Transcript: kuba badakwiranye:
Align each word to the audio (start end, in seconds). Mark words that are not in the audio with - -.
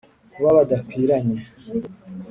kuba 0.33 0.57
badakwiranye: 0.57 1.39